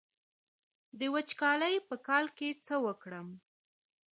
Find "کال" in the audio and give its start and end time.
2.07-2.25